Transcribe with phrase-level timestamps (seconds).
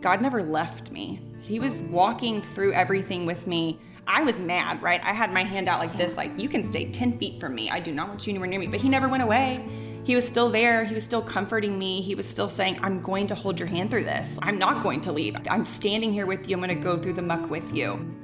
[0.00, 1.20] God never left me.
[1.40, 3.80] He was walking through everything with me.
[4.06, 5.00] I was mad, right?
[5.02, 7.68] I had my hand out like this, like, you can stay 10 feet from me.
[7.68, 8.68] I do not want you anywhere near me.
[8.68, 9.68] But he never went away.
[10.04, 10.84] He was still there.
[10.84, 12.00] He was still comforting me.
[12.00, 14.38] He was still saying, I'm going to hold your hand through this.
[14.40, 15.36] I'm not going to leave.
[15.50, 16.56] I'm standing here with you.
[16.56, 18.14] I'm going to go through the muck with you.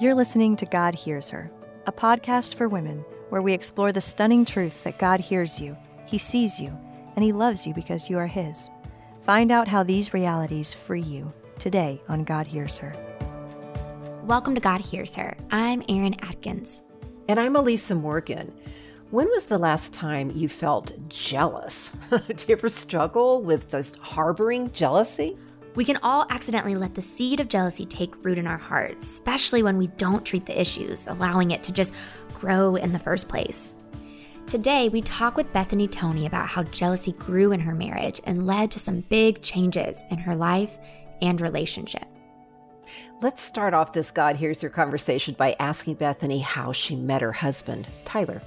[0.00, 1.50] You're listening to God Hears Her,
[1.86, 5.76] a podcast for women where we explore the stunning truth that God hears you,
[6.06, 6.76] He sees you,
[7.16, 8.70] and He loves you because you are His.
[9.24, 12.94] Find out how these realities free you today on God Hears Her.
[14.24, 15.36] Welcome to God Hears Her.
[15.50, 16.82] I'm Eryn Adkins.
[17.28, 18.52] And I'm Elisa Morgan.
[19.10, 21.92] When was the last time you felt jealous?
[22.10, 25.36] Do you ever struggle with just harboring jealousy?
[25.78, 29.62] We can all accidentally let the seed of jealousy take root in our hearts, especially
[29.62, 31.94] when we don't treat the issues, allowing it to just
[32.34, 33.76] grow in the first place.
[34.48, 38.72] Today, we talk with Bethany Toney about how jealousy grew in her marriage and led
[38.72, 40.78] to some big changes in her life
[41.22, 42.06] and relationship.
[43.22, 47.30] Let's start off this God Hears Her conversation by asking Bethany how she met her
[47.30, 48.42] husband, Tyler.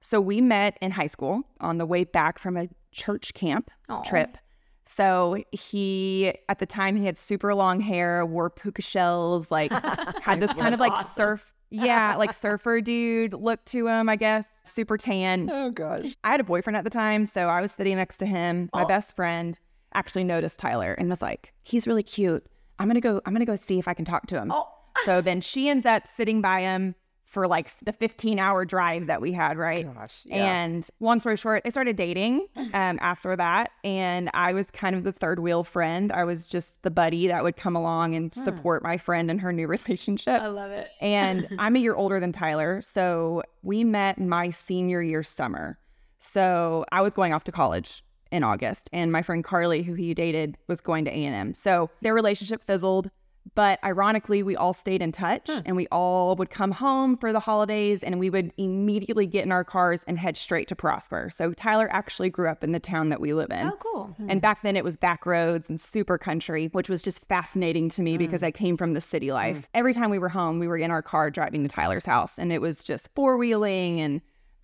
[0.00, 4.04] So we met in high school on the way back from a church camp Aww.
[4.04, 4.38] trip.
[4.86, 9.72] So he, at the time, he had super long hair, wore puka shells, like
[10.22, 11.10] had this kind of like awesome.
[11.10, 14.46] surf, yeah, like surfer dude look to him, I guess.
[14.64, 15.50] Super tan.
[15.50, 16.14] Oh gosh.
[16.22, 18.70] I had a boyfriend at the time, so I was sitting next to him.
[18.74, 18.86] My oh.
[18.86, 19.58] best friend
[19.94, 22.46] actually noticed Tyler and was like, "He's really cute.
[22.78, 23.20] I'm gonna go.
[23.24, 24.68] I'm gonna go see if I can talk to him." Oh.
[25.04, 26.94] so then she ends up sitting by him
[27.34, 29.92] for like the 15 hour drive that we had, right?
[29.92, 30.36] Gosh, yeah.
[30.36, 33.72] And long story short, I started dating um, after that.
[33.82, 36.12] And I was kind of the third wheel friend.
[36.12, 39.52] I was just the buddy that would come along and support my friend in her
[39.52, 40.40] new relationship.
[40.40, 40.88] I love it.
[41.00, 42.80] and I'm a year older than Tyler.
[42.80, 45.78] So we met my senior year summer.
[46.20, 50.14] So I was going off to college in August and my friend Carly who he
[50.14, 51.52] dated was going to A&M.
[51.52, 53.10] So their relationship fizzled
[53.54, 55.62] but ironically, we all stayed in touch huh.
[55.66, 59.52] and we all would come home for the holidays and we would immediately get in
[59.52, 61.28] our cars and head straight to Prosper.
[61.30, 63.68] So Tyler actually grew up in the town that we live in.
[63.68, 64.04] Oh, cool.
[64.16, 64.30] Hmm.
[64.30, 68.02] And back then it was back roads and super country, which was just fascinating to
[68.02, 68.18] me hmm.
[68.18, 69.34] because I came from the city hmm.
[69.34, 69.68] life.
[69.74, 72.52] Every time we were home, we were in our car driving to Tyler's house and
[72.52, 74.22] it was just four wheeling and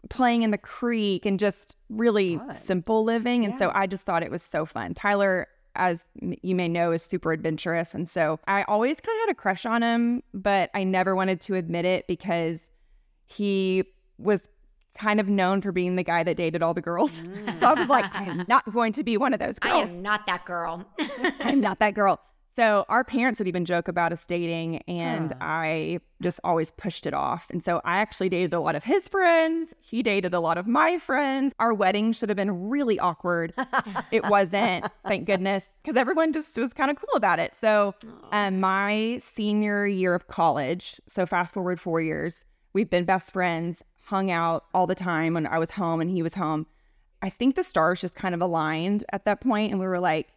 [0.08, 2.52] playing in the creek and just really fun.
[2.52, 3.44] simple living.
[3.44, 3.58] And yeah.
[3.58, 4.94] so I just thought it was so fun.
[4.94, 5.46] Tyler
[5.76, 7.94] as you may know, is super adventurous.
[7.94, 11.40] And so I always kind of had a crush on him, but I never wanted
[11.42, 12.70] to admit it because
[13.26, 13.84] he
[14.18, 14.48] was
[14.94, 17.20] kind of known for being the guy that dated all the girls.
[17.20, 17.60] Mm.
[17.60, 19.74] so I was like, I am not going to be one of those girls.
[19.88, 20.84] I am not that girl.
[21.40, 22.20] I'm not that girl.
[22.60, 25.38] So our parents would even joke about us dating, and huh.
[25.40, 27.48] I just always pushed it off.
[27.48, 29.72] And so I actually dated a lot of his friends.
[29.80, 31.54] He dated a lot of my friends.
[31.58, 33.54] Our wedding should have been really awkward.
[34.12, 37.54] it wasn't, thank goodness, because everyone just was kind of cool about it.
[37.54, 37.94] So
[38.30, 42.44] um, my senior year of college, so fast forward four years,
[42.74, 46.22] we've been best friends, hung out all the time when I was home and he
[46.22, 46.66] was home.
[47.22, 50.28] I think the stars just kind of aligned at that point, and we were like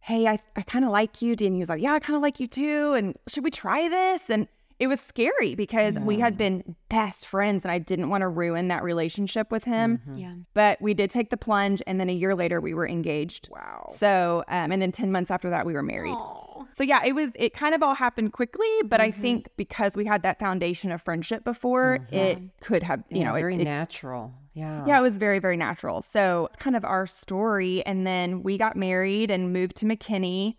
[0.00, 1.32] hey, I, I kind of like you.
[1.32, 2.94] And he was like, yeah, I kind of like you too.
[2.94, 4.30] And should we try this?
[4.30, 4.48] And
[4.78, 6.02] it was scary because no.
[6.02, 9.98] we had been best friends and I didn't want to ruin that relationship with him.
[9.98, 10.16] Mm-hmm.
[10.16, 10.34] Yeah.
[10.54, 13.48] But we did take the plunge and then a year later we were engaged.
[13.50, 13.88] Wow.
[13.90, 16.14] So, um, and then 10 months after that we were married.
[16.14, 16.66] Aww.
[16.74, 19.08] So yeah, it was, it kind of all happened quickly, but mm-hmm.
[19.08, 22.14] I think because we had that foundation of friendship before, mm-hmm.
[22.14, 24.32] it could have, you yeah, know, very it, natural.
[24.54, 24.84] Yeah.
[24.86, 26.02] Yeah, it was very, very natural.
[26.02, 27.84] So it's kind of our story.
[27.84, 30.54] And then we got married and moved to McKinney.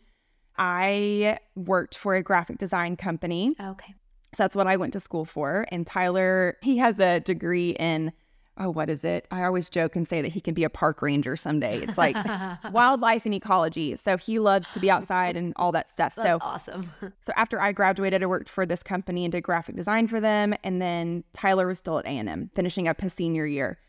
[0.57, 3.55] I worked for a graphic design company.
[3.61, 3.93] Okay.
[4.33, 5.65] So that's what I went to school for.
[5.71, 8.13] And Tyler, he has a degree in,
[8.57, 9.27] oh, what is it?
[9.31, 11.79] I always joke and say that he can be a park ranger someday.
[11.79, 12.15] It's like
[12.71, 13.95] wildlife and ecology.
[13.95, 16.15] So he loves to be outside and all that stuff.
[16.15, 16.91] That's so awesome.
[17.01, 20.53] so after I graduated, I worked for this company and did graphic design for them.
[20.63, 23.79] And then Tyler was still at A&M, finishing up his senior year.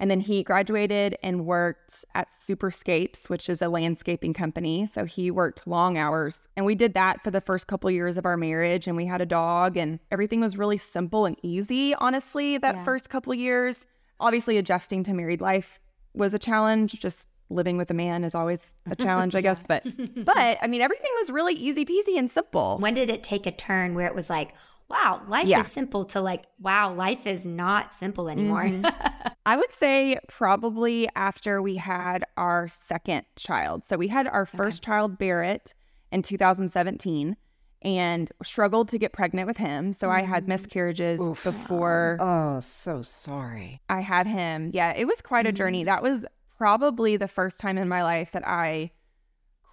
[0.00, 4.86] And then he graduated and worked at Superscapes, which is a landscaping company.
[4.86, 6.42] So he worked long hours.
[6.56, 8.86] And we did that for the first couple years of our marriage.
[8.86, 12.84] And we had a dog, and everything was really simple and easy, honestly, that yeah.
[12.84, 13.86] first couple years.
[14.20, 15.80] Obviously, adjusting to married life
[16.14, 17.00] was a challenge.
[17.00, 19.60] Just living with a man is always a challenge, I guess.
[19.66, 19.84] But,
[20.24, 22.78] but I mean, everything was really easy peasy and simple.
[22.78, 24.54] When did it take a turn where it was like,
[24.88, 25.60] wow, life yeah.
[25.60, 28.64] is simple to like, wow, life is not simple anymore.
[28.64, 29.28] Mm-hmm.
[29.46, 33.84] I would say probably after we had our second child.
[33.84, 34.92] So we had our first okay.
[34.92, 35.74] child, Barrett,
[36.10, 37.36] in 2017.
[37.82, 39.92] and struggled to get pregnant with him.
[39.92, 41.44] So I had miscarriages Oof.
[41.44, 43.80] before Oh, so sorry.
[43.88, 44.70] I had him.
[44.74, 45.84] Yeah, it was quite a journey.
[45.84, 46.26] That was
[46.56, 48.90] probably the first time in my life that I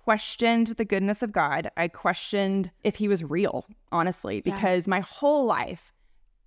[0.06, 1.69] questioned the goodness of God.
[1.75, 4.54] I questioned if he was real, honestly, Yeah.
[4.54, 5.94] because my whole life,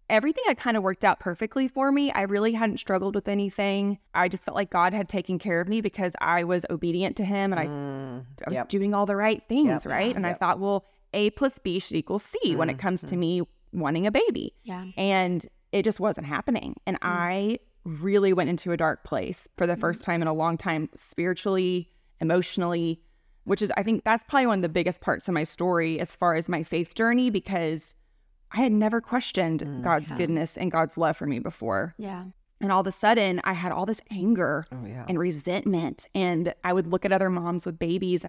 [0.08, 2.12] everything had kind of worked out perfectly for me.
[2.12, 3.98] I really hadn't struggled with anything.
[4.14, 7.24] I just felt like God had taken care of me because I was obedient to
[7.24, 8.68] him and I, Mm, I was yep.
[8.68, 9.86] doing all the right things, Yep.
[9.86, 10.14] right?
[10.16, 13.16] And I thought, well, A plus B should equal C when it mm, comes to
[13.16, 13.18] mm.
[13.18, 14.84] me wanting a baby Yeah.
[14.96, 17.06] and it just wasn't happening and mm.
[17.06, 20.88] i really went into a dark place for the first time in a long time
[20.94, 21.90] spiritually
[22.20, 22.98] emotionally
[23.48, 26.14] which is i think that's probably one of the biggest parts of my story as
[26.14, 27.94] far as my faith journey because
[28.52, 30.16] i had never questioned god's yeah.
[30.16, 32.24] goodness and god's love for me before Yeah.
[32.60, 35.04] and all of a sudden i had all this anger Oh, yeah.
[35.08, 36.06] and resentment.
[36.14, 38.24] And I would look at other moms with babies.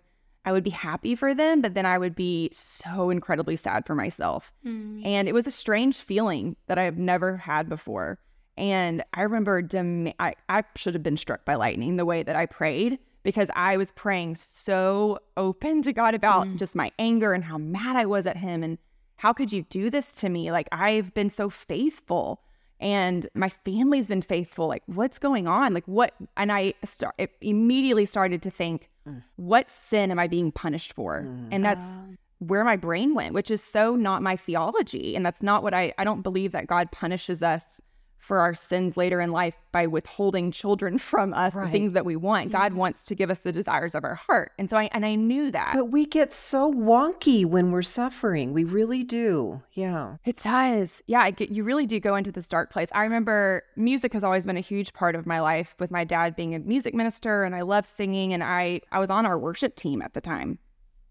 [0.46, 3.94] I would be happy for them, but then I would be so incredibly sad for
[3.94, 4.54] myself.
[4.66, 5.06] Mm.
[5.06, 8.20] And it was a strange feeling that I've never had before.
[8.58, 12.36] And I remember dem- I, I should have been struck by lightning the way that
[12.38, 16.56] I prayed because I was praying so open to God about mm.
[16.58, 18.64] just my anger and how mad I was at Him.
[18.64, 18.78] And
[19.18, 20.52] how could you do this to me?
[20.52, 22.42] Like, I've been so faithful
[22.80, 24.68] and my family's been faithful.
[24.68, 25.74] Like, what's going on?
[25.74, 26.14] Like, what?
[26.38, 29.22] And I start, it immediately started to think, mm.
[29.36, 31.24] what sin am I being punished for?
[31.24, 31.50] Mm.
[31.52, 32.18] And that's um.
[32.40, 35.16] where my brain went, which is so not my theology.
[35.16, 37.82] And that's not what I, I don't believe that God punishes us
[38.20, 42.16] for our sins later in life by withholding children from us, the things that we
[42.16, 42.52] want.
[42.52, 44.52] God wants to give us the desires of our heart.
[44.60, 45.74] And so I, and I knew that.
[45.76, 48.54] But we get so wonky when we're suffering.
[48.54, 49.62] We really do.
[49.74, 50.18] Yeah.
[50.26, 51.02] It does.
[51.08, 52.90] Yeah, I get, you really do go into this dark place.
[52.94, 56.36] I remember music has always been a huge part of my life with my dad
[56.36, 59.76] being a music minister and I love singing and I I was on our worship
[59.76, 60.60] team at the time.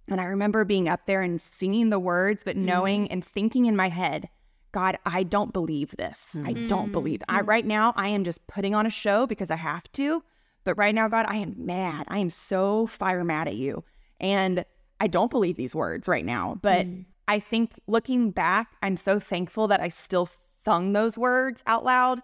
[0.09, 3.09] And I remember being up there and singing the words but knowing mm.
[3.11, 4.29] and thinking in my head,
[4.73, 6.37] God, I don't believe this.
[6.45, 6.69] I mm.
[6.69, 7.23] don't believe.
[7.29, 7.49] I mm.
[7.49, 10.23] right now I am just putting on a show because I have to.
[10.65, 12.07] But right now, God, I am mad.
[12.09, 13.85] I am so fire mad at you.
[14.21, 14.65] And
[15.01, 16.59] I don't believe these words right now.
[16.61, 17.07] But mm.
[17.27, 20.27] I think looking back, I'm so thankful that I still
[20.63, 22.21] sung those words out loud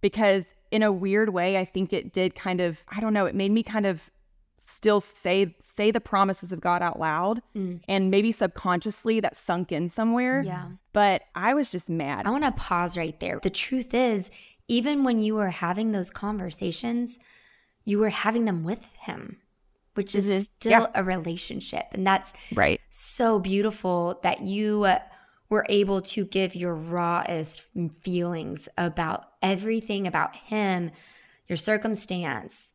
[0.00, 3.34] because in a weird way, I think it did kind of, I don't know, it
[3.34, 4.10] made me kind of
[4.68, 9.88] still say say the promises of God out loud and maybe subconsciously that sunk in
[9.88, 10.42] somewhere.
[10.42, 10.70] Yeah.
[10.92, 12.26] But I was just mad.
[12.26, 13.38] I want to pause right there.
[13.42, 14.30] The truth is,
[14.68, 17.20] even when you were having those conversations,
[17.84, 19.36] you were having them with him,
[19.94, 20.42] which is Mhm.
[20.42, 20.86] still Yeah.
[20.94, 21.84] a relationship.
[21.92, 22.80] And that's right.
[22.88, 24.98] so beautiful that you uh,
[25.48, 27.62] were able to give your rawest
[28.02, 30.90] feelings about everything about him,
[31.46, 32.72] your circumstance,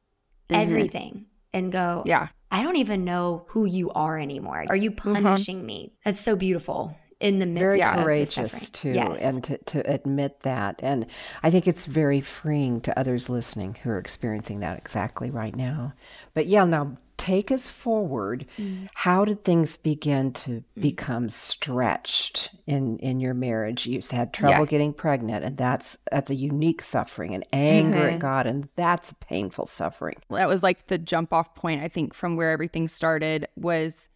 [0.49, 2.27] everything, and go, Yeah.
[2.53, 4.65] I don't even know who you are anymore.
[4.68, 5.13] Are you mm-hmm.
[5.13, 5.94] punishing me?
[6.03, 9.21] That's so beautiful in the midst Very of courageous too, Yes.
[9.21, 10.80] and to, to admit that.
[10.83, 11.06] And
[11.44, 15.94] I think it's very freeing to others listening who are experiencing that exactly right now.
[16.33, 18.46] But yeah, now take us forward.
[18.58, 18.90] Mm.
[18.94, 23.86] How did things begin to become stretched in in your marriage?
[23.86, 28.16] You had trouble getting pregnant, and that's that's a unique suffering and anger Mm-hmm.
[28.16, 30.18] at God, and that's a painful suffering.
[30.30, 34.10] that was like the jump off point i think from where everything started was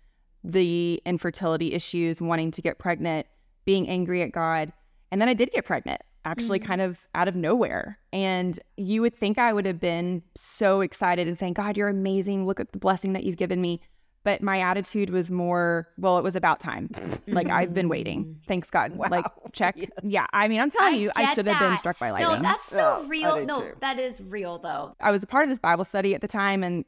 [0.43, 3.25] the infertility issues wanting to get pregnant
[3.65, 4.71] being angry at god
[5.11, 7.99] and then i did get pregnant actually kind of out of nowhere.
[8.11, 12.45] And you would think i would have been so excited and saying god you're amazing.
[12.45, 13.79] Look at the blessing that you've given me.
[14.23, 16.89] But my attitude was more well it was about time.
[17.27, 18.39] Like i've been waiting.
[18.47, 18.97] Thanks god.
[18.97, 19.77] Like check.
[20.03, 22.41] Yeah i mean i'm telling you i get should have been struck by lightning.
[22.41, 23.43] No, that's so Oh, real.
[23.45, 23.73] No, too.
[23.81, 24.95] that is real though.
[24.99, 26.85] I was a part of this Bible study at the time and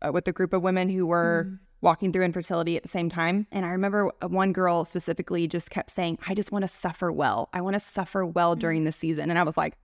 [0.00, 1.56] uh, with a group of women who were Mm-hmm.
[1.82, 3.46] Walking through infertility at the same time.
[3.52, 7.50] And I remember one girl specifically just kept saying, I just want to suffer well.
[7.52, 8.60] I want to suffer well Mm.
[8.60, 9.28] during this season.
[9.30, 9.74] And I was like,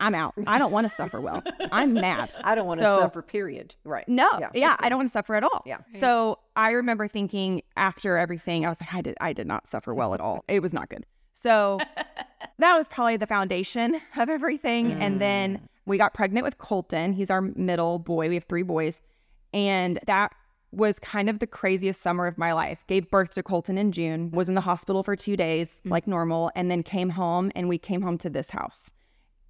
[0.00, 0.34] I'm out.
[0.46, 1.42] I don't want to suffer well.
[1.72, 2.30] I'm mad.
[2.44, 3.20] I don't want to So- suffer.
[3.20, 3.74] Period.
[3.84, 4.08] Right.
[4.08, 4.50] No, Yeah.
[4.54, 5.62] yeah, I don't want to suffer at all.
[5.66, 5.78] Yeah.
[5.90, 9.92] So I remember thinking after everything, I was like, I did, I did not suffer
[9.92, 10.44] well at all.
[10.46, 11.04] It was not good.
[11.34, 11.80] So
[12.60, 14.92] that was probably the foundation of everything.
[14.92, 17.12] And then we got pregnant with Colton.
[17.14, 18.28] He's our middle boy.
[18.28, 19.02] We have three boys,
[19.52, 20.32] and that
[20.70, 22.84] was kind of the craziest summer of my life.
[22.86, 24.30] Gave birth to Colton in June.
[24.32, 25.90] Was in the hospital for two days, mm.
[25.90, 27.50] like normal, and then came home.
[27.54, 28.92] And we came home to this house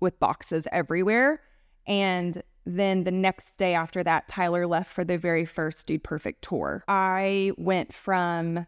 [0.00, 1.40] with boxes everywhere.
[1.86, 6.42] And then the next day after that, Tyler left for the very first Dude Perfect
[6.42, 6.84] tour.
[6.86, 8.66] I went from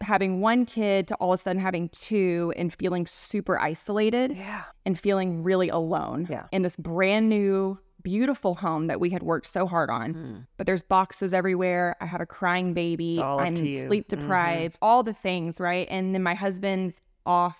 [0.00, 4.62] having one kid to all of a sudden having two and feeling super isolated Yeah.
[4.84, 6.46] and feeling really alone Yeah.
[6.52, 10.14] in this brand new beautiful home that we had worked so hard on.
[10.14, 10.46] Mm.
[10.56, 11.96] But there's boxes everywhere.
[12.00, 13.14] I have a crying baby.
[13.14, 14.08] It's all up I'm sleep Mhm.
[14.20, 15.86] deprived, all the things, right?
[15.90, 17.58] And then my husband's off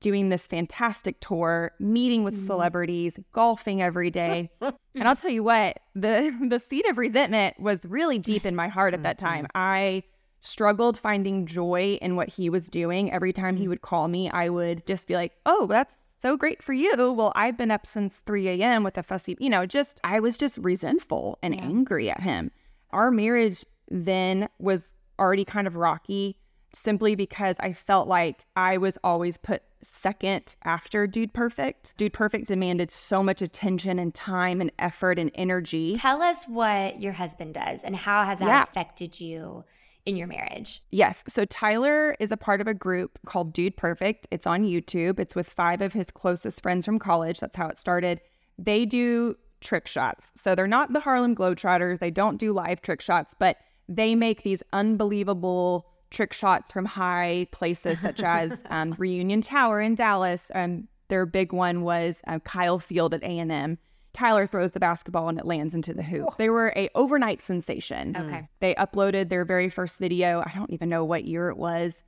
[0.00, 4.50] doing this fantastic tour, meeting with celebrities, golfing every day.
[4.60, 8.68] and I'll tell you what, the the seed of resentment was really deep in my
[8.68, 9.46] heart at that time.
[9.54, 10.04] I
[10.42, 13.12] struggled finding joy in what he was doing.
[13.12, 16.62] Every time he would call me, I would just be like, "Oh, that's so great
[16.62, 16.94] for you.
[17.12, 18.84] Well, I've been up since 3 a.m.
[18.84, 22.50] with a fussy, you know, just, I was just resentful and angry at him.
[22.90, 26.36] Our marriage then was already kind of rocky
[26.72, 31.96] simply because I felt like I was always put second after Dude Perfect.
[31.96, 35.94] Dude Perfect demanded so much attention and time and effort and energy.
[35.96, 38.62] Tell us what your husband does and how has that Yeah.
[38.62, 39.64] affected you
[40.10, 40.82] in your marriage?
[40.90, 41.24] Yes.
[41.28, 44.26] So Tyler is a part of a group called Dude Perfect.
[44.30, 45.18] It's on YouTube.
[45.18, 47.40] It's with five of his closest friends from college.
[47.40, 48.20] That's how it started.
[48.58, 50.32] They do trick shots.
[50.34, 52.00] So they're not the Harlem Globetrotters.
[52.00, 53.56] They don't do live trick shots, but
[53.88, 59.94] they make these unbelievable trick shots from high places such as um, Reunion Tower in
[59.94, 60.50] Dallas.
[60.54, 63.78] Um, their big one was uh, Kyle Field at A&M.
[64.12, 66.26] Tyler throws the basketball and it lands into the hoop.
[66.30, 66.34] Oh.
[66.38, 68.16] They were a overnight sensation.
[68.16, 68.38] Okay.
[68.38, 68.48] Mm.
[68.60, 70.42] They uploaded their very first video.
[70.44, 72.04] I don't even know what year it was.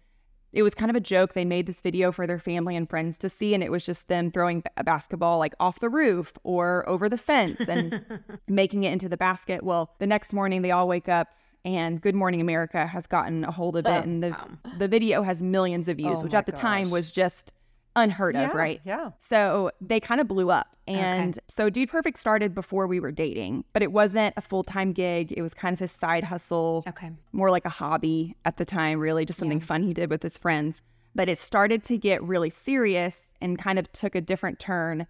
[0.53, 1.33] It was kind of a joke.
[1.33, 4.09] They made this video for their family and friends to see, and it was just
[4.09, 8.05] them throwing a basketball like off the roof or over the fence and
[8.49, 9.63] making it into the basket.
[9.63, 11.29] Well, the next morning they all wake up
[11.65, 14.37] and Good Morning America has gotten a hold of it, oh, and the
[14.79, 17.53] the video has millions of views, Oh which at the time was just
[17.97, 18.81] unheard of, Yeah, right?
[18.85, 19.11] yeah.
[19.19, 20.69] So they kind of blew up.
[20.89, 24.93] And so Dude Perfect started before we were dating, but it wasn't a full time
[24.93, 25.33] gig.
[25.37, 27.11] It was kind of his side hustle, Okay.
[27.33, 30.37] more like a hobby at the time, really, just something fun he did with his
[30.39, 30.83] friends.
[31.15, 35.07] But it started to get really serious and kind of took a different turn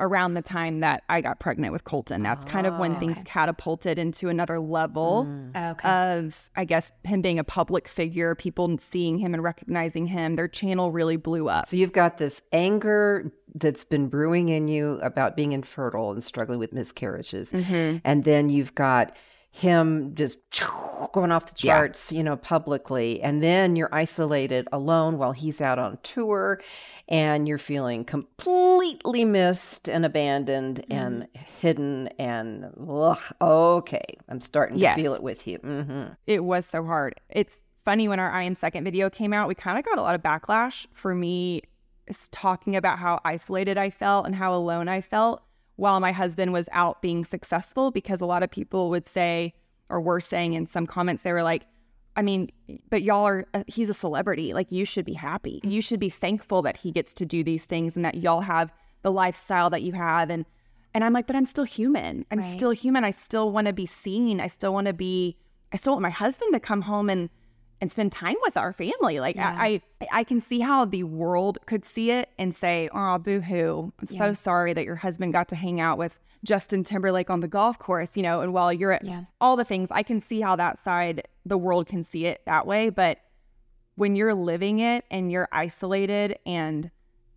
[0.00, 2.22] around the time that I got pregnant with Colton.
[2.22, 5.50] That's kind of when ah, things catapulted into another level mm.
[5.54, 5.88] ah, Okay.
[5.88, 10.34] of, I guess, him being a public figure, people seeing him and recognizing him.
[10.34, 11.66] Their channel really blew up.
[11.66, 16.58] So you've got this anger that's been brewing in you about being infertile and struggling
[16.58, 17.52] with miscarriages.
[17.52, 17.98] Mm-hmm.
[18.04, 19.14] And then you've got
[19.58, 20.38] him just
[21.12, 21.74] going off the Yeah.
[21.74, 23.20] charts, you know, publicly.
[23.22, 26.60] And then you're isolated alone while he's out on tour
[27.08, 31.26] and you're feeling completely missed and abandoned and
[31.60, 35.58] hidden and ugh, okay, I'm starting to feel it with you.
[35.58, 37.14] hmm it was so hard.
[37.30, 40.02] It's funny when our I am second video came out, we kind of got a
[40.02, 41.62] lot of backlash for me
[42.30, 45.42] talking about how isolated I felt and how alone I felt
[45.78, 49.54] while my husband was out being successful because a lot of people would say
[49.88, 51.66] or were saying in some comments they were like
[52.16, 52.50] I mean,
[52.90, 54.52] but y'all are, uh, he's a celebrity.
[54.52, 55.60] Like, you should be happy.
[55.62, 58.72] You should be thankful that he gets to do these things and that y'all have
[59.02, 60.28] the lifestyle that you have.
[60.28, 60.44] And,
[60.94, 62.26] and I'm like, but I'm still human.
[62.32, 62.52] I'm Right.
[62.52, 63.04] still human.
[63.04, 64.40] I still want to be seen.
[64.40, 65.36] I still want to be,
[65.72, 67.30] I still want my husband to come home and,
[67.80, 69.20] and spend time with our family.
[69.20, 73.18] Like, I, I, I can see how the world could see it and say, oh,
[73.18, 73.92] boo hoo.
[74.00, 77.48] I'm so sorry that your husband got to hang out with Justin Timberlake on the
[77.48, 79.24] golf course, you know, and while you're at Yeah.
[79.40, 82.66] all the things, I can see how that side, the world can see it that
[82.66, 82.90] way.
[82.90, 83.18] But
[83.96, 86.90] when you're living it and you're isolated and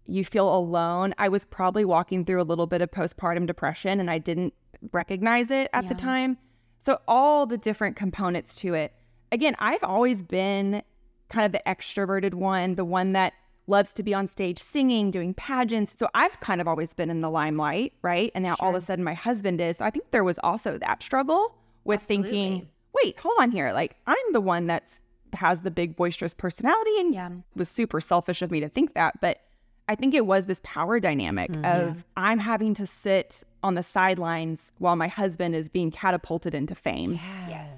[0.05, 4.09] you feel alone, I was probably walking through a little bit of postpartum depression and
[4.09, 4.53] I didn't
[4.91, 6.37] recognize it at the time.
[6.79, 8.93] So, all the different components to it.
[9.31, 10.83] Again, I've always been
[11.29, 13.33] kind of the extroverted one, the one that
[13.67, 15.95] loves to be on stage singing, doing pageants.
[15.97, 18.31] So I've kind of always been in the limelight, right?
[18.35, 19.77] And now all of a sudden my husband is.
[19.77, 23.71] So I think there was also that struggle with thinking, wait, hold on here.
[23.71, 25.01] Like I'm the one that's
[25.33, 27.29] has the big boisterous personality and Yeah.
[27.55, 29.21] was super selfish of me to think that.
[29.21, 29.39] But
[29.87, 31.65] I think it was this power dynamic mm-hmm.
[31.65, 36.75] of I'm having to sit on the sidelines while my husband is being catapulted into
[36.75, 37.19] fame.
[37.47, 37.70] Yes.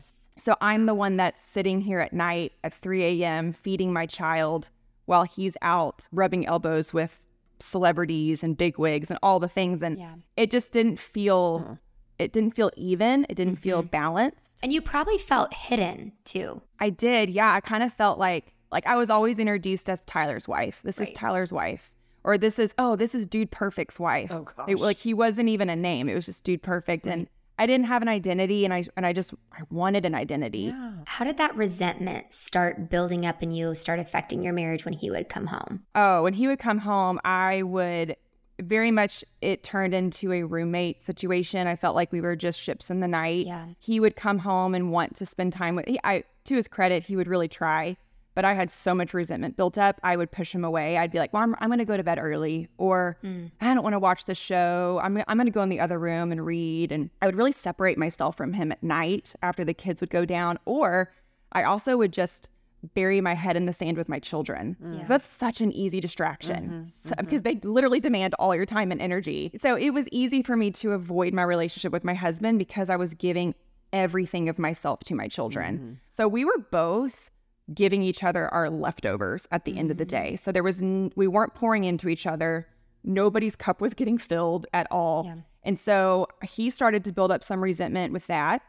[0.43, 3.53] So I'm the one that's sitting here at night at 3 a.m.
[3.53, 4.69] feeding my child
[5.05, 7.23] while he's out rubbing elbows with
[7.59, 9.81] celebrities and bigwigs and all the things.
[9.81, 10.15] And Yeah.
[10.35, 11.75] it just didn't feel, uh-huh.
[12.19, 13.25] it didn't feel even.
[13.29, 13.87] It didn't feel mm-hmm.
[13.87, 14.59] balanced.
[14.61, 16.61] And you probably felt hidden too.
[16.77, 17.29] I did.
[17.29, 17.53] Yeah.
[17.53, 20.81] I kind of felt like, like I was always introduced as Tyler's wife.
[20.83, 21.89] This is Tyler's wife.
[22.25, 24.29] Or this is, oh, this is Dude Perfect's wife.
[24.29, 26.09] Oh, It- like he wasn't even a name.
[26.09, 27.07] It was just Dude Perfect.
[27.07, 27.29] And
[27.59, 30.73] I didn't have an identity and I, and I just, I wanted an identity.
[31.05, 35.11] How did that resentment start building up in you, start affecting your marriage when he
[35.11, 35.83] would come home?
[35.95, 38.15] Oh, when he would come home, I would
[38.61, 41.67] very much it turned into a roommate situation.
[41.67, 43.47] I felt like we were just ships in the night.
[43.47, 43.65] Yeah.
[43.79, 47.03] He would come home and want to spend time with he, I to his credit,
[47.03, 47.97] he would really try
[48.35, 49.99] but I had so much resentment built up.
[50.03, 50.97] I would push him away.
[50.97, 53.51] I'd be like, well, I'm, I'm going to go to bed early, or mm.
[53.61, 54.99] I don't want to watch the show.
[55.03, 56.91] I'm, I'm going to go in the other room and read.
[56.91, 60.25] And I would really separate myself from him at night after the kids would go
[60.25, 60.57] down.
[60.65, 61.13] Or
[61.51, 62.49] I also would just
[62.93, 64.75] bury my head in the sand with my children.
[64.83, 65.01] Mm.
[65.01, 66.87] So That's such an easy distraction mm-hmm.
[66.87, 67.59] So- because mm-hmm.
[67.59, 69.51] they literally demand all your time and energy.
[69.61, 72.95] So it was easy for me to avoid my relationship with my husband because I
[72.97, 73.55] was giving
[73.93, 75.77] everything of myself to my children.
[75.77, 75.93] Mm-hmm.
[76.07, 77.31] So we were both
[77.73, 80.09] giving each other our leftovers at the end of the mm.
[80.09, 80.35] day.
[80.35, 82.67] So there was n- we weren't pouring into each other.
[83.03, 85.25] Nobody's cup was getting filled at all.
[85.25, 85.35] Yeah.
[85.63, 88.61] And so he started to build up some resentment with that.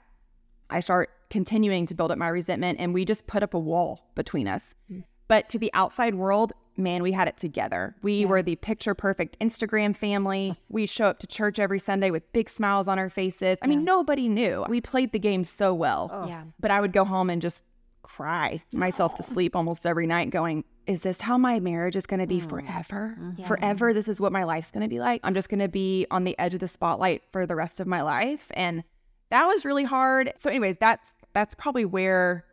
[0.71, 4.11] I start continuing to build up my resentment and we just put up a wall
[4.15, 4.75] between us.
[4.91, 5.05] Mm.
[5.27, 7.95] But to the outside world, man, we had it together.
[8.03, 10.59] We were the picture perfect Instagram family.
[10.69, 13.59] We show up to church every Sunday with big smiles on our faces.
[13.63, 14.65] I mean, nobody knew.
[14.69, 16.11] We played the game so well.
[16.13, 16.29] Oh.
[16.29, 16.45] Yeah.
[16.61, 17.65] But I would go home and just
[18.05, 22.21] cry myself to sleep almost every night, going, Is this how my marriage is going
[22.21, 22.49] to be mm.
[22.49, 23.17] forever?
[23.19, 23.43] Mm-hmm.
[23.45, 25.21] Forever, this is what my life's going to be like.
[25.25, 27.87] I'm just going to be on the edge of the spotlight for the rest of
[27.87, 28.51] my life.
[28.55, 28.85] And
[29.31, 30.33] that was really hard.
[30.37, 32.45] So, anyways, that's that's probably where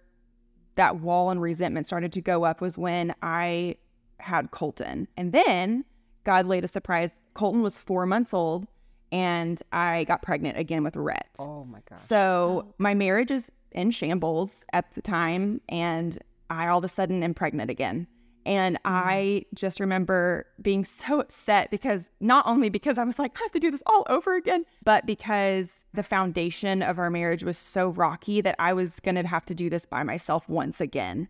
[0.76, 3.76] that wall and resentment started to go up was when I
[4.20, 5.08] had Colton.
[5.18, 5.86] And then
[6.24, 7.12] God laid a surprise.
[7.34, 8.68] Colton was four months old
[9.12, 11.36] and I got pregnant again with Rhett.
[11.40, 12.00] Oh my gosh.
[12.00, 16.18] So my marriage is in shambles at the time, and
[16.50, 18.08] I all of a sudden am pregnant again.
[18.46, 18.96] And mm-hmm.
[18.96, 23.52] I just remember being so upset because not only because I was like, I have
[23.52, 27.90] to do this all over again, but because the foundation of our marriage was so
[27.90, 31.28] rocky that I was going to have to do this by myself once again.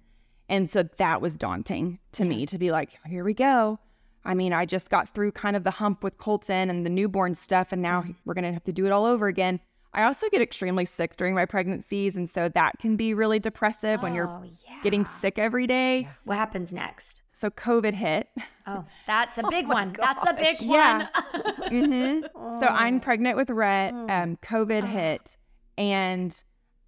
[0.50, 3.80] And so that was daunting to me to be like, here we go.
[4.24, 7.34] I mean, I just got through kind of the hump with Colton and the newborn
[7.34, 8.12] stuff, and now mm-hmm.
[8.26, 9.60] we're going to have to do it all over again.
[9.94, 12.16] I also get extremely sick during my pregnancies.
[12.16, 14.78] And so that can be really depressive when you're Oh, yeah.
[14.84, 16.08] getting sick every day.
[16.24, 17.22] What happens next?
[17.34, 18.30] So COVID hit.
[18.68, 19.94] Oh, that's a big one.
[19.94, 21.08] That's a big Yeah.
[21.34, 21.62] one.
[21.70, 22.22] hmm
[22.60, 23.94] So I'm pregnant with Rhett.
[23.94, 25.38] Um, COVID hit,
[25.78, 26.44] and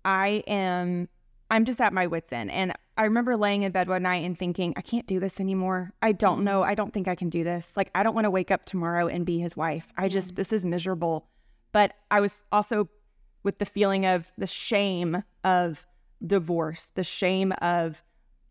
[0.05, 1.09] I am.
[1.49, 2.51] I'm just at my wits end.
[2.51, 5.91] And I remember laying in bed one night and thinking, I can't do this anymore.
[6.01, 6.63] I don't know.
[6.63, 7.75] I don't think I can do this.
[7.77, 9.87] Like, I don't want to wake up tomorrow and be his wife.
[9.97, 11.27] I just, this is miserable.
[11.73, 12.87] But I was also
[13.43, 15.85] with the feeling of the shame of
[16.25, 18.03] divorce, the shame of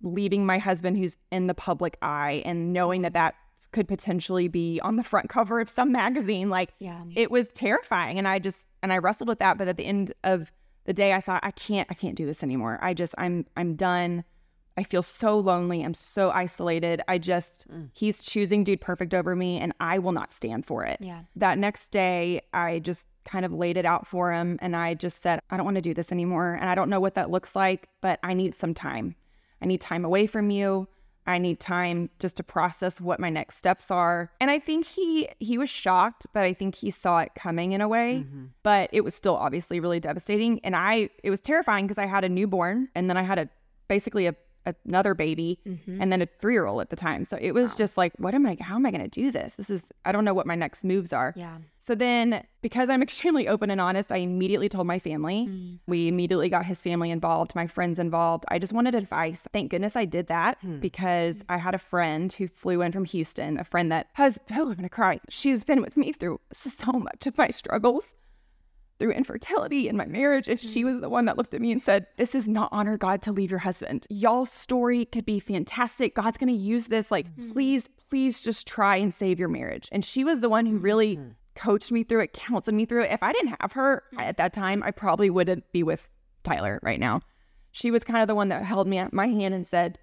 [0.03, 3.35] leaving my husband who's in the public eye and knowing that that
[3.71, 6.51] could potentially be on the front cover of some magazine.
[6.51, 7.03] Like Yeah.
[7.17, 10.13] it was terrifying and i just and i wrestled with that but at the end
[10.25, 10.53] of
[10.85, 12.79] the day i thought i can't i can't do this anymore.
[12.83, 14.25] I just i'm i'm done.
[14.77, 15.83] I feel so lonely.
[15.83, 17.03] I'm so isolated.
[17.07, 17.91] I just mm.
[17.93, 20.99] he's choosing dude perfect over me and i will not stand for it.
[21.01, 21.23] Yeah.
[21.37, 25.23] that next day i just kind of laid it out for him and i just
[25.23, 27.55] said i don't want to do this anymore and i don't know what that looks
[27.55, 29.15] like but i need some time.
[29.63, 30.89] I need time away from you.
[31.25, 34.33] I need time just to process what my next steps are.
[34.41, 37.81] And i think he he was shocked but i think he saw it coming in
[37.81, 38.47] a way mm-hmm.
[38.65, 42.25] but it was still obviously really devastating and i it was terrifying because i had
[42.25, 43.49] a newborn and then i had a
[43.87, 44.35] basically a
[44.67, 46.01] another baby mm-hmm.
[46.01, 48.57] and then a three-year-old at the time so it was just like what am i
[48.61, 50.85] how am i going to do this this is i don't know what my next
[50.85, 51.59] moves are Yeah.
[51.79, 55.47] so then, because I'm extremely open and honest, I immediately told my family.
[55.49, 55.79] Mm.
[55.87, 58.45] We immediately got his family involved, my friends involved.
[58.49, 59.47] I just wanted advice.
[59.53, 60.79] Thank goodness I did that hmm.
[60.79, 64.63] because I had a friend who flew in from Houston, a friend that has, oh,
[64.63, 65.21] I'm going to cry.
[65.29, 68.15] She's been with me through so much of my struggles,
[69.03, 70.47] through infertility in my marriage.
[70.47, 70.91] And she mm-hmm.
[70.91, 73.33] was the one that looked at me and said, This is not honor God to
[73.33, 74.07] leave your husband.
[74.11, 76.15] Y'all's story could be fantastic.
[76.15, 77.11] God's going to use this.
[77.11, 77.51] Like, mm-hmm.
[77.51, 79.89] please, please just try and save your marriage.
[79.91, 81.31] And she was the one who really mm-hmm.
[81.57, 83.11] coached me through it, counseled me through it.
[83.11, 86.09] If I didn't have her at that time, I probably wouldn't be with
[86.45, 87.23] Tyler right now.
[87.73, 89.99] She was kind of the one that held me at my hand and said,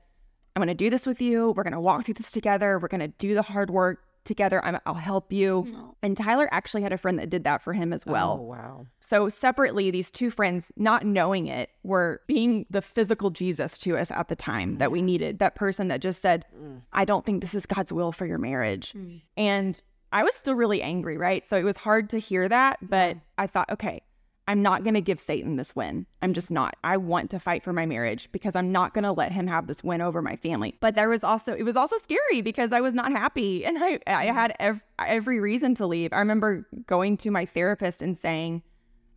[0.57, 1.53] I'm going to do this with you.
[1.55, 2.79] We're going to walk through this together.
[2.79, 4.63] We're going to do the hard work together.
[4.63, 5.65] I'm, I'll help you.
[5.73, 5.95] Oh.
[6.01, 8.37] And Tyler actually had a friend that did that for him as oh, well.
[8.39, 8.85] Oh, wow.
[8.99, 14.11] So separately, these two friends, not knowing it, were being the physical Jesus to us
[14.11, 15.39] at the time that we needed.
[15.39, 16.81] That person that just said, mm.
[16.93, 18.93] I don't think this is God's will for your marriage.
[18.93, 19.21] Mm.
[19.37, 21.47] And I was still really angry, right?
[21.49, 24.01] So it was hard to hear that, but I thought, okay,
[24.49, 26.07] I'm not going to give Satan this win.
[26.23, 26.75] I'm just not.
[26.83, 29.67] I want to fight for my marriage because I'm not going to let him have
[29.67, 30.75] this win over my family.
[30.79, 33.99] But there was also, it was also scary because I was not happy and I,
[34.07, 34.35] I mm-hmm.
[34.35, 36.11] had ev- every reason to leave.
[36.13, 38.63] I remember going to my therapist and saying,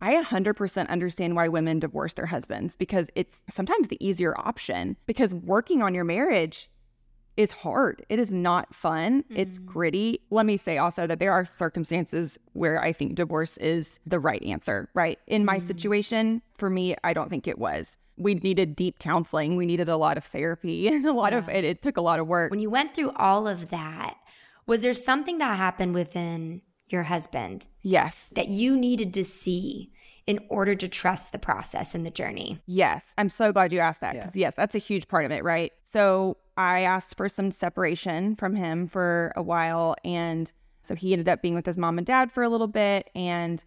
[0.03, 5.33] I 100% understand why women divorce their husbands because it's sometimes the easier option because
[5.33, 6.69] working on your marriage
[7.37, 8.05] is hard.
[8.09, 9.23] It is not fun.
[9.29, 9.65] It's mm.
[9.65, 10.19] gritty.
[10.29, 14.43] Let me say also that there are circumstances where I think divorce is the right
[14.43, 15.19] answer, right?
[15.27, 15.61] In my mm.
[15.61, 17.97] situation, for me, I don't think it was.
[18.17, 19.55] we needed deep counseling.
[19.55, 22.19] We needed a lot of therapy and a lot of it, it took a lot
[22.19, 22.51] of work.
[22.51, 24.17] When you went through all of that,
[24.67, 28.31] was there something that happened within your husband yes.
[28.35, 29.91] that you needed to see
[30.25, 32.61] in order to trust the process and the journey?
[32.65, 33.13] Yes.
[33.17, 34.21] I'm so glad you asked that Yeah.
[34.21, 35.71] because, yes, that's a huge part of it, right?
[35.83, 39.95] So I asked for some separation from him for a while.
[40.03, 43.09] And so he ended up being with his mom and dad for a little bit.
[43.15, 43.63] And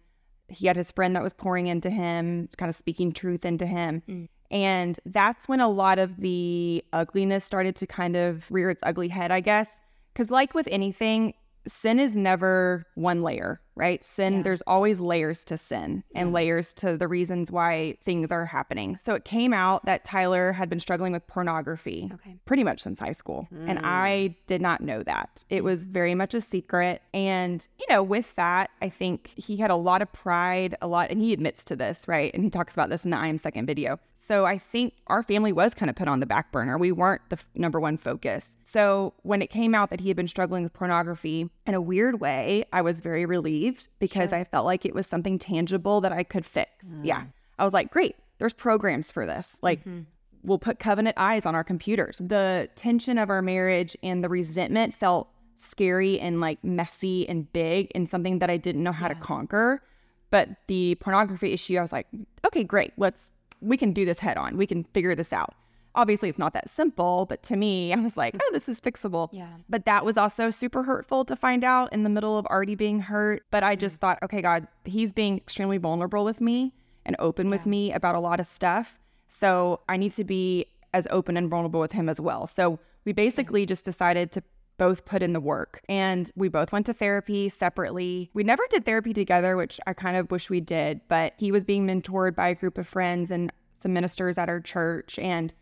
[0.49, 4.01] he had his friend that was pouring into him, kind of speaking truth into him.
[4.07, 4.29] Mm.
[4.49, 9.09] And that's when a lot of the ugliness started to kind of rear its ugly
[9.09, 9.81] head, I guess.
[10.13, 11.33] Because, like with anything,
[11.67, 14.03] sin is never one layer, right?
[14.03, 14.41] Sin, Yeah.
[14.43, 16.33] there's always layers to sin and Yeah.
[16.33, 18.97] layers to the reasons why things are happening.
[19.03, 22.37] So it came out that Tyler had been struggling with pornography Okay.
[22.45, 23.47] pretty much since high school.
[23.65, 24.35] And I mm.
[24.47, 25.43] did not know that.
[25.49, 25.65] It mm.
[25.65, 27.01] was very much a secret.
[27.13, 31.09] And, you know, with that, I think he had a lot of pride, a lot,
[31.09, 32.33] and he admits to this, right?
[32.33, 33.99] And he talks about this in the I Am Second video.
[34.19, 36.77] So I think our family was kind of put on the back burner.
[36.77, 38.57] We weren't the f- number one focus.
[38.63, 42.19] So when it came out that he had been struggling with pornography in a weird
[42.19, 43.66] way, I was very relieved
[43.99, 46.85] because I felt like it was something tangible that I could fix.
[46.85, 47.05] Mm-hmm.
[47.05, 47.23] Yeah.
[47.59, 49.59] I was like, great, there's programs for this.
[49.61, 50.01] Like, mm-hmm.
[50.43, 52.19] we'll put covenant eyes on our computers.
[52.23, 57.91] The tension of our marriage and the resentment felt scary and like messy and big
[57.95, 59.81] and something that I didn't know how to conquer.
[60.29, 62.07] But the pornography issue, I was like,
[62.45, 62.93] okay, great.
[62.97, 64.57] Let's, we can do this head on.
[64.57, 65.55] We can figure this out.
[65.97, 69.29] Obviously, it's not that simple, but to me, I was like, oh, this is fixable.
[69.31, 69.49] Yeah.
[69.67, 73.01] But that was also super hurtful to find out in the middle of already being
[73.01, 73.43] hurt.
[73.51, 73.99] But I just mm.
[73.99, 76.73] thought, okay, God, he's being extremely vulnerable with me
[77.05, 78.99] and open with me about a lot of stuff.
[79.27, 82.47] So I need to be as open and vulnerable with him as well.
[82.47, 84.43] So we basically just decided to
[84.77, 88.29] both put in the work and we both went to therapy separately.
[88.33, 91.63] We never did therapy together, which I kind of wish we did, but he was
[91.63, 95.17] being mentored by a group of friends and some ministers at our church.
[95.19, 95.53] And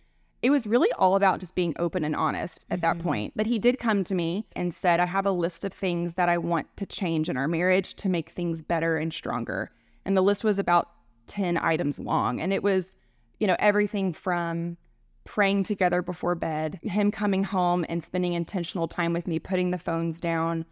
[0.46, 3.08] it was really all about just being open and honest at that mm-hmm.
[3.08, 3.34] point.
[3.36, 6.30] But he did come to me and said, I have a list of things that
[6.30, 9.72] I want to change in our marriage to make things better and stronger.
[10.06, 10.92] And the list was about
[11.26, 12.40] 10 items long.
[12.40, 12.96] And it was,
[13.40, 14.78] you know, everything from
[15.24, 19.80] praying together before bed, him coming home and spending intentional time with me, putting the
[19.80, 20.64] phones down,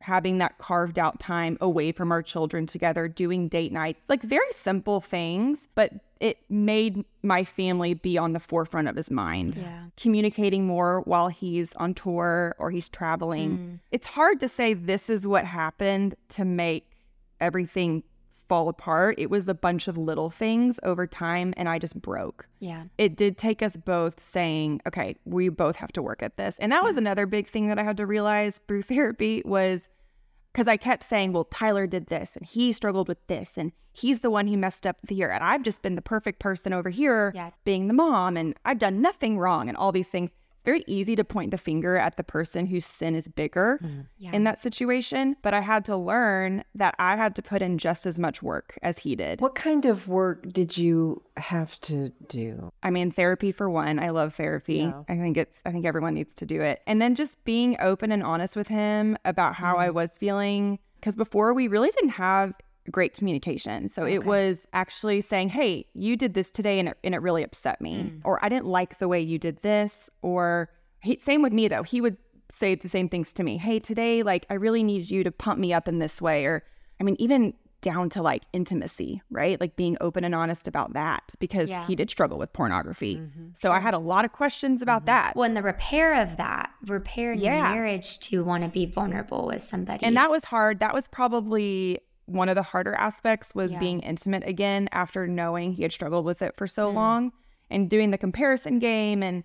[0.00, 4.50] having that carved out time away from our children together, doing date nights, like very
[4.50, 9.56] simple things, but it made my family be on the forefront of his mind.
[9.56, 9.84] Yeah.
[9.96, 13.58] Communicating more while he's on tour or he's traveling.
[13.58, 13.78] Mm.
[13.90, 16.90] It's hard to say this is what happened to make
[17.40, 18.02] everything
[18.50, 19.14] fall apart.
[19.16, 22.82] It was a bunch of little things over time, and I just broke Yeah.
[22.98, 26.58] it did take us both saying, okay, we both have to work at this.
[26.58, 29.88] And that was another big thing that I had to realize through therapy was
[30.52, 34.18] because I kept saying, well, Tyler did this and he struggled with this and he's
[34.18, 35.28] the one who messed up here.
[35.30, 37.50] And I've just been the perfect person over here Yeah.
[37.64, 40.32] being the mom and I've done nothing wrong and all these things.
[40.60, 44.00] It's very easy to point the finger at the person whose sin is bigger mm-hmm.
[44.18, 44.32] Yeah.
[44.34, 45.36] in that situation.
[45.40, 48.78] But I had to learn that I had to put in just as much work
[48.82, 49.40] as he did.
[49.40, 52.70] What kind of work did you have to do?
[52.82, 53.98] I mean, therapy for one.
[53.98, 54.80] I love therapy.
[54.80, 55.02] Yeah.
[55.08, 56.82] I think it's, I think everyone needs to do it.
[56.86, 59.96] And then just being open and honest with him about how I mm-hmm.
[59.96, 60.78] was feeling.
[60.96, 62.52] Because before we really didn't have
[62.90, 63.88] great communication.
[63.88, 67.42] So it was actually saying, hey, you did this today and it, and it really
[67.42, 68.04] upset me.
[68.04, 68.20] Mm.
[68.24, 70.10] Or I didn't like the way you did this.
[70.22, 71.82] Or he, same with me, though.
[71.82, 72.16] He would
[72.50, 73.56] say the same things to me.
[73.56, 76.44] Hey, today, like, I really need you to pump me up in this way.
[76.44, 76.64] Or,
[77.00, 79.60] I mean, even down to like intimacy, right?
[79.60, 81.86] Like being open and honest about that because Yeah.
[81.86, 83.16] he did struggle with pornography.
[83.16, 83.46] Mm-hmm.
[83.54, 85.06] So I had a lot of questions about mm-hmm.
[85.06, 85.36] that.
[85.36, 89.62] Well, and the repair of that, repairing your marriage to want to be vulnerable with
[89.62, 90.04] somebody.
[90.04, 90.80] And that was hard.
[90.80, 92.00] That was probably
[92.30, 93.78] one of the harder aspects was Yeah.
[93.78, 96.96] being intimate again after knowing he had struggled with it for so mm-hmm.
[96.96, 97.32] long
[97.70, 99.44] and doing the comparison game and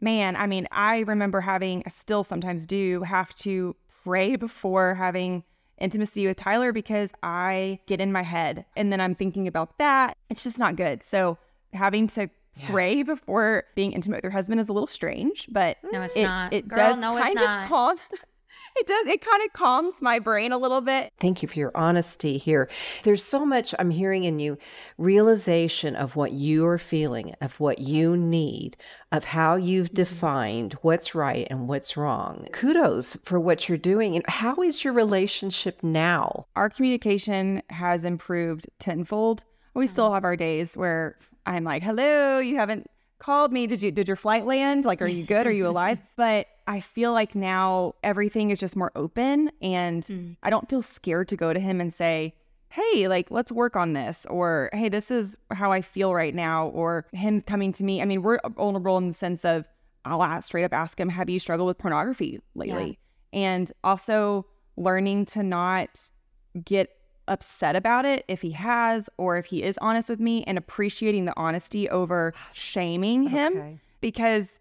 [0.00, 5.44] man, I mean, I remember having I still sometimes do have to pray before having
[5.78, 10.16] intimacy with Tyler because I get in my head and then I'm thinking about that.
[10.28, 11.04] It's just not good.
[11.04, 11.38] So
[11.72, 12.28] having to
[12.66, 16.22] pray before being intimate with your husband is a little strange, but No, it's it,
[16.22, 16.52] not.
[16.52, 17.62] It Girl, does no, it's kind not.
[17.64, 17.96] of calm.
[18.76, 19.06] It does.
[19.06, 21.12] It kind of calms my brain a little bit.
[21.18, 22.68] Thank you for your honesty here.
[23.02, 24.58] There's so much I'm hearing in you
[24.98, 28.76] realization of what you are feeling, of what you need,
[29.12, 29.96] of how you've mm-hmm.
[29.96, 32.46] defined what's right and what's wrong.
[32.52, 34.14] Kudos for what you're doing.
[34.14, 36.46] And how is your relationship now?
[36.56, 39.44] Our communication has improved tenfold.
[39.74, 40.14] We still mm.
[40.14, 43.66] have our days where I'm like, "Hello, you haven't called me.
[43.66, 44.84] Did you did your flight land?
[44.84, 45.46] Like, are you good?
[45.46, 50.32] Are you alive?" But I feel like now everything is just more open, and hmm.
[50.44, 52.32] I don't feel scared to go to him and say,
[52.68, 56.68] hey, like, let's work on this, or hey, this is how I feel right now,
[56.68, 58.00] or him coming to me.
[58.00, 59.66] I mean, we're vulnerable in the sense of
[60.04, 63.00] I'll ask, straight up ask him, have you struggled with pornography lately?
[63.32, 63.40] Yeah.
[63.40, 66.08] And also learning to not
[66.64, 66.90] get
[67.26, 71.24] upset about it if he has or if he is honest with me and appreciating
[71.24, 73.80] the honesty over shaming him okay.
[74.00, 74.60] because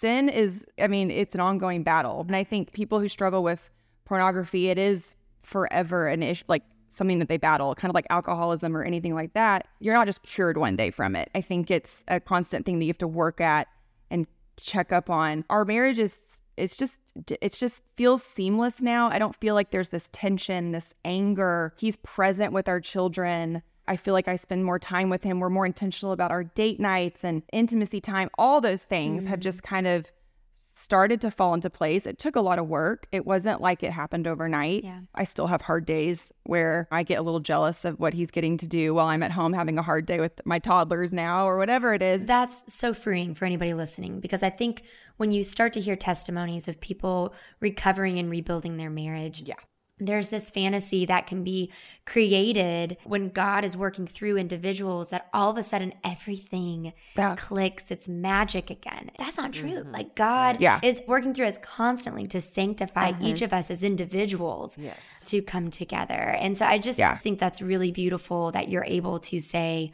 [0.00, 3.70] sin is i mean it's an ongoing battle and i think people who struggle with
[4.04, 8.76] pornography it is forever an issue like something that they battle, kind of like alcoholism
[8.76, 11.30] or anything like that, you're not just cured one day from it.
[11.34, 13.68] I think it's a constant thing that you have to work at
[14.10, 15.44] and check up on.
[15.48, 16.98] Our marriage is it's just
[17.40, 19.08] it's just feels seamless now.
[19.08, 21.74] I don't feel like there's this tension, this anger.
[21.78, 23.62] He's present with our children.
[23.90, 25.40] I feel like I spend more time with him.
[25.40, 28.30] We're more intentional about our date nights and intimacy time.
[28.38, 29.30] All those things mm-hmm.
[29.30, 30.12] have just kind of
[30.54, 32.06] started to fall into place.
[32.06, 33.08] It took a lot of work.
[33.10, 34.84] It wasn't like it happened overnight.
[34.84, 35.00] Yeah.
[35.16, 38.56] I still have hard days where I get a little jealous of what he's getting
[38.58, 41.58] to do while I'm at home having a hard day with my toddlers now or
[41.58, 42.24] whatever it is.
[42.26, 44.84] That's so freeing for anybody listening because I think
[45.16, 49.56] when you start to hear testimonies of people recovering and rebuilding their marriage, yeah
[50.00, 51.70] there's this fantasy that can be
[52.06, 57.36] created when God is working through individuals that all of a sudden everything yeah.
[57.36, 57.90] clicks.
[57.90, 59.10] It's magic again.
[59.18, 59.70] That's not true.
[59.70, 59.92] Mm-hmm.
[59.92, 60.80] Like God yeah.
[60.82, 63.24] is working through us constantly to sanctify mm-hmm.
[63.24, 65.22] each of us as individuals yes.
[65.26, 66.14] to come together.
[66.14, 67.16] And so I just yeah.
[67.18, 69.90] think that's really beautiful that you're able to say,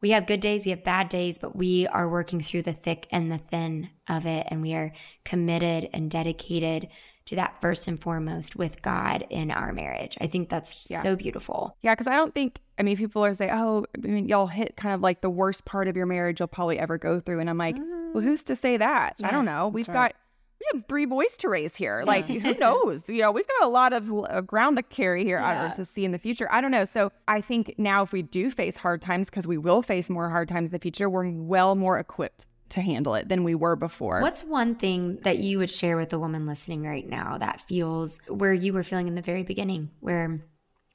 [0.00, 3.06] we have good days, we have bad days, but we are working through the thick
[3.10, 4.46] and the thin of it.
[4.50, 4.92] And we are
[5.24, 6.88] committed and dedicated
[7.26, 10.16] to that first and foremost with God in our marriage.
[10.20, 11.02] I think that's yeah.
[11.02, 11.76] so beautiful.
[11.82, 14.76] Yeah, because I don't think, I mean, people are saying, oh, I mean, y'all hit
[14.76, 17.40] kind of like the worst part of your marriage you'll probably ever go through.
[17.40, 18.14] And I'm like, mm.
[18.14, 19.16] well, who's to say that?
[19.18, 19.68] Yeah, I don't know.
[19.68, 19.94] We've right.
[19.94, 20.14] got,
[20.60, 22.02] we have three boys to raise here.
[22.06, 23.08] Like, who knows?
[23.08, 25.72] You know, we've got a lot of uh, ground to carry here uh, yeah.
[25.72, 26.48] to see in the future.
[26.50, 26.84] I don't know.
[26.84, 30.28] So I think now if we do face hard times, because we will face more
[30.28, 33.76] hard times in the future, we're well more equipped to handle it than we were
[33.76, 34.20] before.
[34.20, 38.20] What's one thing that you would share with a woman listening right now that feels
[38.28, 40.38] where you were feeling in the very beginning, where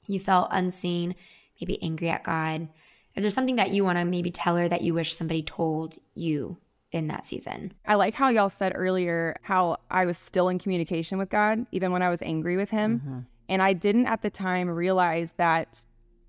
[0.06, 1.14] you felt unseen,
[1.60, 2.68] maybe angry at God?
[3.16, 5.98] Is there something that you want to maybe tell her that you wish somebody told
[6.14, 6.58] you
[6.94, 7.72] in that season?
[7.86, 11.92] I like how y'all said earlier how I was still in communication with God, even
[11.92, 13.00] when I was angry with Him.
[13.00, 13.18] Mm-hmm.
[13.48, 15.84] And I didn't at the time realize that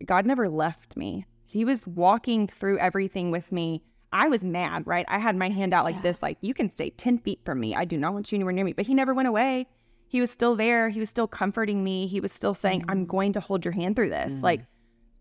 [0.06, 1.26] God never left me.
[1.46, 3.82] He was walking through everything with me
[4.16, 5.06] I was mad, right?
[5.10, 6.02] I had my hand out like yeah.
[6.02, 7.76] this, like, you can stay 10 feet from me.
[7.76, 8.72] I do not want you anywhere near me.
[8.72, 9.68] But he never went away.
[10.08, 10.88] He was still there.
[10.88, 12.08] He was still comforting me.
[12.08, 12.92] He was still saying, mm-hmm.
[12.92, 14.32] I'm going to hold your hand through this.
[14.32, 14.44] Mm-hmm.
[14.44, 14.62] Like,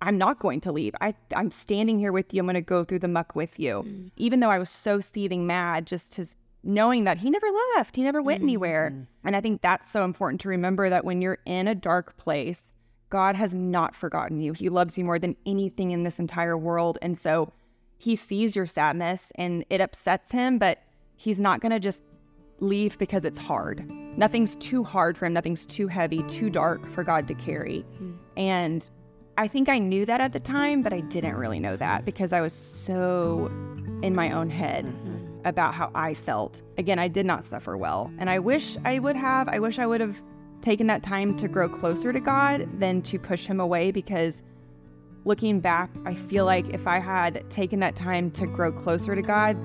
[0.01, 0.95] I'm not going to leave.
[1.01, 2.41] I, I'm standing here with you.
[2.41, 3.85] I'm going to go through the muck with you.
[3.87, 4.09] Mm-hmm.
[4.17, 8.03] Even though I was so seething mad, just his knowing that he never left, he
[8.03, 8.91] never went anywhere.
[8.93, 9.27] Mm-hmm.
[9.27, 12.65] And I think that's so important to remember that when you're in a dark place,
[13.11, 14.53] God has not forgotten you.
[14.53, 16.99] He loves you more than anything in this entire world.
[17.01, 17.53] And so,
[18.05, 20.83] he sees your sadness and it upsets him, but
[21.17, 22.03] he's not going to just
[22.61, 23.89] leave because it's hard.
[24.19, 27.85] Nothing's too hard for him, nothing's too heavy, too dark for God to carry.
[27.95, 28.13] Mm-hmm.
[28.37, 28.91] And
[29.37, 32.33] I think I knew that at the time, but I didn't really know that because
[32.33, 33.47] I was so
[34.03, 35.45] in my own head mm-hmm.
[35.45, 36.63] about how I felt.
[36.79, 38.13] Again, I did not suffer well.
[38.19, 39.49] And I wish I would have.
[39.49, 40.23] I wish I would have
[40.61, 44.45] taken that time to grow closer to God than to push him away because
[45.25, 49.23] looking back, I feel like if I had taken that time to grow closer to
[49.23, 49.57] God,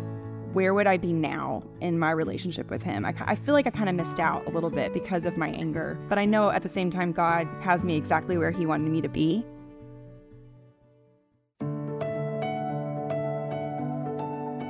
[0.53, 3.05] where would I be now in my relationship with Him?
[3.05, 5.49] I, I feel like I kind of missed out a little bit because of my
[5.49, 5.99] anger.
[6.09, 8.99] But I know at the same time, God has me exactly where He wanted me
[9.01, 9.45] to be.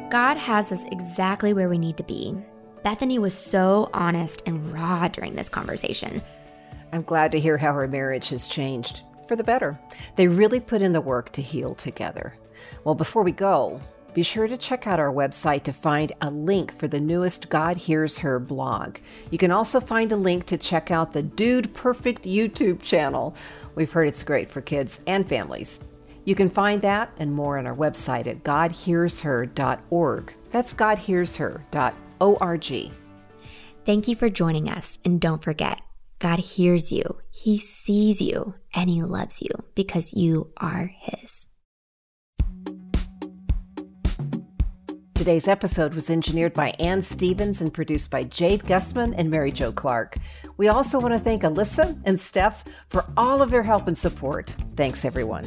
[0.09, 2.35] God has us exactly where we need to be.
[2.83, 6.23] Bethany was so honest and raw during this conversation.
[6.91, 9.79] I'm glad to hear how her marriage has changed for the better.
[10.15, 12.33] They really put in the work to heal together.
[12.83, 13.79] Well, before we go,
[14.15, 17.77] be sure to check out our website to find a link for the newest God
[17.77, 18.97] Hears Her blog.
[19.29, 23.35] You can also find a link to check out the Dude Perfect YouTube channel.
[23.75, 25.81] We've heard it's great for kids and families.
[26.25, 30.33] You can find that and more on our website at godhearsher.org.
[30.51, 32.91] That's godhearsher.org.
[33.85, 35.81] Thank you for joining us, and don't forget,
[36.19, 41.47] God hears you, He sees you, and He loves you because you are His.
[45.15, 49.71] Today's episode was engineered by Ann Stevens and produced by Jade Gustman and Mary Jo
[49.71, 50.17] Clark.
[50.55, 54.55] We also want to thank Alyssa and Steph for all of their help and support.
[54.77, 55.45] Thanks, everyone.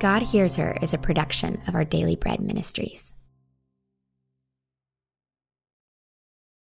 [0.00, 3.14] God Hears Her is a production of our Daily Bread Ministries.